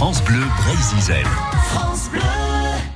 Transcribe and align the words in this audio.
France 0.00 0.24
Bleu 0.24 0.40
Brésil. 0.56 1.14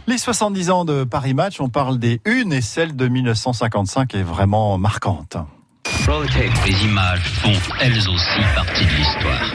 Les 0.07 0.17
70 0.17 0.71
ans 0.71 0.87
de 0.87 1.05
Paris 1.05 1.35
Match, 1.35 1.61
on 1.61 1.69
parle 1.69 1.99
des 1.99 2.23
unes 2.25 2.51
et 2.55 2.63
celle 2.63 2.97
de 2.97 3.09
1955 3.09 4.15
est 4.15 4.23
vraiment 4.23 4.79
marquante. 4.79 5.37
Les 6.65 6.85
images 6.87 7.29
font 7.43 7.53
elles 7.83 7.99
aussi 7.99 8.41
partie 8.55 8.87
de 8.87 8.91
l'histoire. 8.91 9.53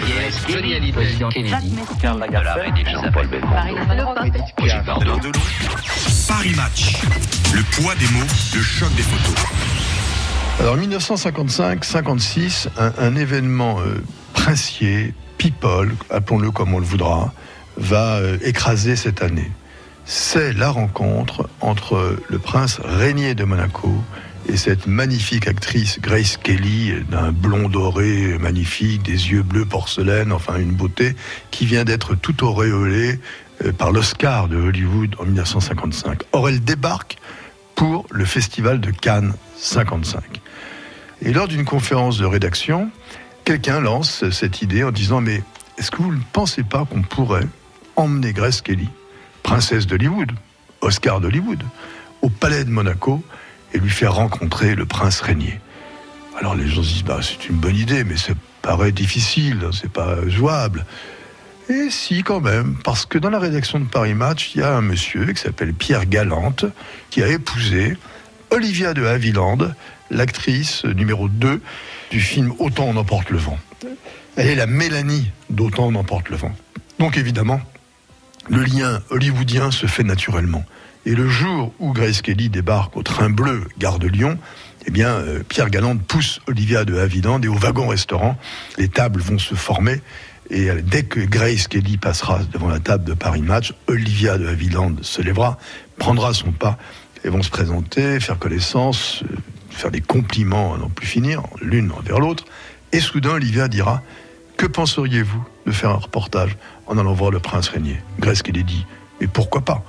Johnny 0.47 0.75
Hallyday, 0.75 1.17
de 1.17 2.33
la 2.33 2.53
reine 2.53 2.77
Elisabeth. 2.77 3.41
Paris 6.27 6.53
Match. 6.55 7.01
Le 7.51 7.63
poids 7.81 7.95
des 7.95 8.09
mots, 8.09 8.27
le 8.53 8.61
choc 8.61 8.93
des 8.93 9.01
photos. 9.01 9.43
Alors 10.59 10.77
1955-56, 10.77 12.67
un, 12.77 12.93
un, 12.99 13.15
événement 13.15 13.79
euh, 13.79 14.03
princier, 14.33 15.15
people, 15.39 15.95
appelons-le 16.11 16.51
comme 16.51 16.75
on 16.75 16.79
le 16.79 16.85
voudra, 16.85 17.33
va 17.77 18.17
euh, 18.17 18.37
écraser 18.43 18.95
cette 18.95 19.23
année. 19.23 19.51
C'est 20.05 20.53
la 20.53 20.69
rencontre 20.69 21.49
entre 21.61 22.17
le 22.27 22.39
prince 22.39 22.79
régnier 22.83 23.33
de 23.33 23.43
Monaco 23.43 23.91
et 24.47 24.57
cette 24.57 24.85
magnifique 24.87 25.47
actrice 25.47 25.99
Grace 26.01 26.37
Kelly, 26.37 26.93
d'un 27.09 27.31
blond 27.31 27.69
doré 27.69 28.37
magnifique, 28.39 29.03
des 29.03 29.31
yeux 29.31 29.43
bleus 29.43 29.65
porcelaine, 29.65 30.31
enfin 30.31 30.57
une 30.57 30.71
beauté, 30.71 31.15
qui 31.51 31.65
vient 31.65 31.85
d'être 31.85 32.15
tout 32.15 32.43
auréolée 32.43 33.19
euh, 33.63 33.71
par 33.71 33.91
l'Oscar 33.91 34.49
de 34.49 34.57
Hollywood 34.57 35.15
en 35.19 35.25
1955. 35.25 36.21
Or, 36.33 36.49
elle 36.49 36.63
débarque 36.63 37.17
pour 37.75 38.05
le 38.11 38.25
festival 38.25 38.81
de 38.81 38.91
Cannes 38.91 39.33
55. 39.57 40.21
Et 41.21 41.31
lors 41.31 41.47
d'une 41.47 41.65
conférence 41.65 42.17
de 42.17 42.25
rédaction, 42.25 42.91
quelqu'un 43.49 43.79
lance 43.79 44.29
cette 44.29 44.61
idée 44.61 44.83
en 44.83 44.91
disant 44.91 45.21
Mais 45.21 45.41
est-ce 45.79 45.89
que 45.89 46.03
vous 46.03 46.13
ne 46.13 46.21
pensez 46.33 46.61
pas 46.61 46.85
qu'on 46.85 47.01
pourrait 47.01 47.47
emmener 47.95 48.31
Grace 48.31 48.61
Kelly, 48.61 48.87
princesse 49.41 49.87
d'Hollywood, 49.87 50.33
Oscar 50.81 51.19
d'Hollywood, 51.19 51.63
au 52.21 52.29
palais 52.29 52.63
de 52.63 52.69
Monaco 52.69 53.23
et 53.73 53.79
lui 53.79 53.89
faire 53.89 54.13
rencontrer 54.13 54.75
le 54.75 54.85
prince 54.85 55.21
régnier? 55.21 55.59
Alors 56.37 56.53
les 56.53 56.67
gens 56.67 56.83
se 56.83 56.93
disent 56.93 57.03
bah, 57.03 57.21
C'est 57.23 57.49
une 57.49 57.55
bonne 57.55 57.75
idée, 57.75 58.03
mais 58.03 58.17
ça 58.17 58.33
paraît 58.61 58.91
difficile, 58.91 59.67
c'est 59.73 59.91
pas 59.91 60.17
jouable. 60.27 60.85
Et 61.69 61.89
si, 61.89 62.21
quand 62.21 62.41
même, 62.41 62.75
parce 62.83 63.07
que 63.07 63.17
dans 63.17 63.31
la 63.31 63.39
rédaction 63.39 63.79
de 63.79 63.85
Paris 63.85 64.13
Match, 64.13 64.51
il 64.53 64.61
y 64.61 64.63
a 64.63 64.75
un 64.75 64.81
monsieur 64.81 65.25
qui 65.25 65.41
s'appelle 65.41 65.73
Pierre 65.73 66.05
Galante, 66.05 66.65
qui 67.09 67.23
a 67.23 67.27
épousé 67.27 67.97
Olivia 68.51 68.93
de 68.93 69.05
Havilland, 69.05 69.73
l'actrice 70.09 70.83
numéro 70.85 71.27
2 71.27 71.61
du 72.09 72.19
film 72.19 72.53
Autant 72.59 72.85
on 72.85 72.95
emporte 72.97 73.29
le 73.29 73.37
vent. 73.37 73.59
Elle 74.35 74.47
est 74.47 74.55
la 74.55 74.65
Mélanie 74.65 75.31
d'Autant 75.49 75.87
on 75.87 75.95
emporte 75.95 76.29
le 76.29 76.35
vent. 76.35 76.51
Donc 76.97 77.17
évidemment, 77.17 77.61
le 78.49 78.63
lien 78.63 79.01
hollywoodien 79.11 79.69
se 79.69 79.85
fait 79.85 80.03
naturellement. 80.03 80.65
Et 81.05 81.13
le 81.13 81.27
jour 81.27 81.73
où 81.79 81.93
Grace 81.93 82.21
Kelly 82.21 82.49
débarque 82.49 82.97
au 82.97 83.03
train 83.03 83.29
bleu, 83.29 83.65
gare 83.77 83.99
de 83.99 84.07
Lyon, 84.07 84.37
eh 84.85 84.91
bien, 84.91 85.09
euh, 85.09 85.43
Pierre 85.47 85.69
Galante 85.69 86.01
pousse 86.01 86.41
Olivia 86.47 86.85
de 86.85 86.97
Havilland 86.97 87.41
et 87.43 87.47
au 87.47 87.55
wagon-restaurant, 87.55 88.37
les 88.77 88.87
tables 88.87 89.21
vont 89.21 89.39
se 89.39 89.55
former. 89.55 90.01
Et 90.49 90.69
euh, 90.69 90.81
dès 90.83 91.03
que 91.03 91.19
Grace 91.19 91.67
Kelly 91.67 91.97
passera 91.97 92.39
devant 92.51 92.69
la 92.69 92.79
table 92.79 93.03
de 93.03 93.13
Paris 93.13 93.41
Match, 93.41 93.73
Olivia 93.87 94.37
de 94.37 94.47
Havilland 94.47 94.95
se 95.01 95.21
lèvera, 95.21 95.57
prendra 95.97 96.33
son 96.33 96.51
pas 96.51 96.77
et 97.23 97.29
vont 97.29 97.43
se 97.43 97.49
présenter, 97.49 98.19
faire 98.19 98.39
connaissance, 98.39 99.23
euh, 99.23 99.35
faire 99.69 99.91
des 99.91 100.01
compliments 100.01 100.73
à 100.73 100.77
n'en 100.77 100.89
plus 100.89 101.07
finir, 101.07 101.43
l'une 101.61 101.91
envers 101.91 102.19
l'autre. 102.19 102.45
Et 102.91 102.99
soudain, 102.99 103.31
Olivia 103.31 103.67
dira 103.67 104.01
Que 104.57 104.65
penseriez-vous 104.65 105.43
de 105.65 105.71
faire 105.71 105.91
un 105.91 105.95
reportage 105.95 106.57
en 106.87 106.97
allant 106.97 107.13
voir 107.13 107.31
le 107.31 107.39
prince 107.39 107.69
régnier? 107.69 107.97
Grace 108.19 108.41
Kelly 108.41 108.63
dit 108.63 108.85
Mais 109.21 109.27
pourquoi 109.27 109.61
pas? 109.61 109.83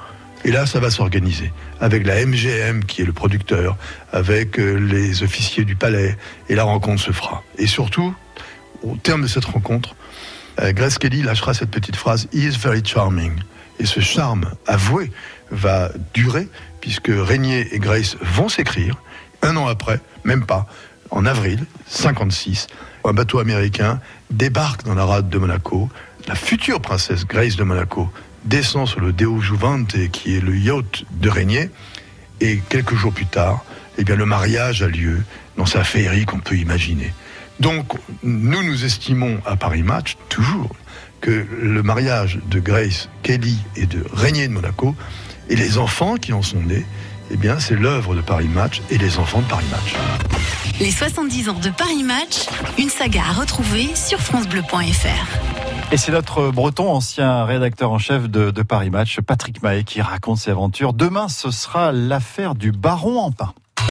Et 0.45 0.51
là, 0.51 0.67
ça 0.67 0.81
va 0.81 0.91
s'organiser 0.91 1.53
avec 1.81 2.06
la 2.06 2.25
MGM 2.25 2.84
qui 2.84 3.03
est 3.03 3.05
le 3.05 3.12
producteur, 3.12 3.77
avec 4.12 4.58
euh, 4.58 4.75
les 4.75 5.23
officiers 5.23 5.64
du 5.64 5.77
palais, 5.77 6.17
et 6.48 6.55
la 6.55 6.64
rencontre 6.64 7.02
se 7.02 7.12
fera. 7.12 7.42
Et 7.58 7.67
surtout, 7.67 8.14
au 8.83 8.97
terme 8.97 9.23
de 9.23 9.27
cette 9.27 9.45
rencontre, 9.45 9.95
euh, 10.61 10.73
Grace 10.73 10.98
Kelly 10.98 11.23
lâchera 11.23 11.52
cette 11.52 11.70
petite 11.70 11.97
phrase 11.97 12.27
He 12.33 12.45
is 12.45 12.57
very 12.58 12.83
charming. 12.83 13.33
Et 13.80 13.86
ce 13.86 14.01
charme 14.01 14.45
avoué 14.67 15.11
va 15.51 15.91
durer, 16.13 16.48
puisque 16.80 17.11
Régnier 17.11 17.74
et 17.74 17.79
Grace 17.79 18.17
vont 18.20 18.51
s'écrire. 18.51 18.96
Un 19.42 19.57
an 19.57 19.67
après, 19.67 20.01
même 20.23 20.45
pas, 20.45 20.67
en 21.11 21.24
avril 21.24 21.64
56, 21.86 22.67
un 23.05 23.13
bateau 23.14 23.39
américain 23.39 23.98
débarque 24.30 24.85
dans 24.85 24.95
la 24.95 25.07
rade 25.07 25.30
de 25.30 25.39
Monaco. 25.39 25.89
La 26.29 26.35
future 26.35 26.80
princesse 26.80 27.27
Grace 27.27 27.57
de 27.57 27.64
Monaco 27.64 28.11
descend 28.45 28.86
sur 28.86 29.01
le 29.01 29.14
Deo 29.14 29.41
Juvante, 29.41 29.97
qui 30.12 30.36
est 30.36 30.41
le 30.41 30.57
yacht 30.57 31.05
de 31.12 31.30
Régnier, 31.30 31.70
et 32.42 32.61
quelques 32.68 32.95
jours 32.95 33.12
plus 33.14 33.27
tard, 33.27 33.64
eh 33.97 34.05
bien, 34.05 34.17
le 34.17 34.27
mariage 34.27 34.83
a 34.83 34.89
lieu 34.89 35.23
dans 35.57 35.67
sa 35.67 35.85
féerie 35.85 36.27
qu'on 36.27 36.39
peut 36.39 36.57
imaginer. 36.57 37.12
Donc, 37.61 37.92
nous 38.23 38.62
nous 38.62 38.85
estimons 38.85 39.41
à 39.47 39.57
Paris 39.57 39.83
Match, 39.83 40.17
toujours, 40.29 40.74
que 41.20 41.47
le 41.61 41.83
mariage 41.83 42.39
de 42.51 42.61
Grace 42.61 43.08
Kelly 43.23 43.57
et 43.77 43.86
de 43.86 44.05
Régnier 44.13 44.48
de 44.48 44.53
Monaco, 44.53 44.95
et 45.48 45.57
les 45.57 45.79
enfants 45.79 46.17
qui 46.17 46.33
en 46.33 46.42
sont 46.42 46.63
nés, 46.63 46.86
eh 47.31 47.36
bien, 47.36 47.61
c'est 47.61 47.77
l'œuvre 47.77 48.14
de 48.14 48.20
Paris 48.20 48.48
Match 48.48 48.83
et 48.91 48.98
les 48.98 49.19
enfants 49.19 49.41
de 49.41 49.47
Paris 49.47 49.67
Match. 49.70 49.95
Les 50.80 50.91
70 50.91 51.48
ans 51.51 51.59
de 51.61 51.70
Paris 51.70 52.03
Match, 52.03 52.47
une 52.79 52.89
saga 52.89 53.23
à 53.29 53.33
retrouver 53.33 53.95
sur 53.95 54.19
FranceBleu.fr. 54.19 55.92
Et 55.92 55.97
c'est 55.97 56.13
notre 56.13 56.51
breton, 56.51 56.91
ancien 56.91 57.45
rédacteur 57.45 57.91
en 57.91 57.98
chef 57.98 58.29
de, 58.29 58.51
de 58.51 58.63
Paris 58.63 58.91
Match, 58.91 59.20
Patrick 59.20 59.63
Mahé, 59.63 59.85
qui 59.85 60.01
raconte 60.01 60.39
ses 60.39 60.53
aventures. 60.53 60.92
Demain, 60.92 61.29
ce 61.29 61.51
sera 61.51 61.92
l'affaire 61.92 62.55
du 62.55 62.73
baron 62.73 63.19
en 63.19 63.33
pain. 63.33 63.53